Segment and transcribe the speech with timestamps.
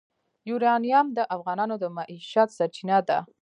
[0.49, 3.17] یورانیم د افغانانو د معیشت سرچینه ده.